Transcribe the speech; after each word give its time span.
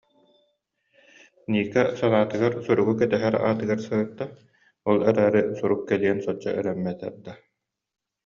Ника 1.53 1.81
санаатыгар 1.99 2.53
суругу 2.65 2.93
кэтэһэр 2.99 3.35
аатыгар 3.47 3.79
сырытта, 3.87 4.25
ол 4.89 4.97
эрээри 5.09 5.41
сурук 5.59 5.81
кэлиэн 5.89 6.19
соччо 6.25 6.49
эрэммэтэр 6.59 7.13
да 7.25 7.33